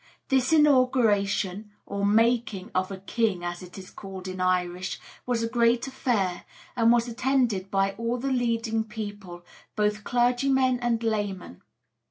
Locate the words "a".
2.89-2.97, 5.43-5.47